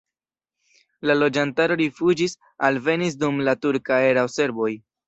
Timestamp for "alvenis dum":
2.71-3.43